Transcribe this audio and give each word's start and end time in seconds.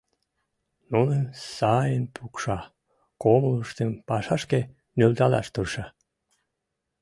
Нуным 0.91 1.25
сайын 1.55 2.03
пукша, 2.15 2.59
кумылыштым 3.21 3.89
пашашке 4.07 4.59
нӧлталаш 4.97 5.47
тырша. 5.53 5.85